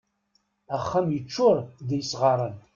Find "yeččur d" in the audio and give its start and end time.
1.13-1.89